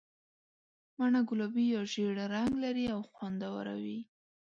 [0.97, 3.99] مڼه ګلابي یا ژېړ رنګ لري او خوندوره وي.